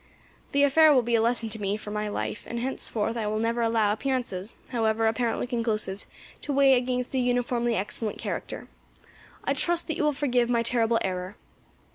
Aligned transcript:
The 0.51 0.63
affair 0.63 0.91
will 0.91 1.03
be 1.03 1.13
a 1.13 1.21
lesson 1.21 1.49
to 1.49 1.61
me 1.61 1.77
for 1.77 1.91
my 1.91 2.07
life, 2.07 2.43
and 2.47 2.59
henceforth 2.59 3.15
I 3.15 3.27
will 3.27 3.37
never 3.37 3.61
allow 3.61 3.93
appearances, 3.93 4.55
however 4.69 5.05
apparently 5.05 5.45
conclusive, 5.45 6.07
to 6.41 6.51
weigh 6.51 6.73
against 6.73 7.13
a 7.13 7.19
uniformly 7.19 7.75
excellent 7.75 8.17
character. 8.17 8.67
I 9.43 9.53
trust 9.53 9.85
that 9.89 9.97
you 9.97 10.03
will 10.03 10.11
forgive 10.13 10.49
my 10.49 10.63
terrible 10.63 10.97
error." 11.03 11.35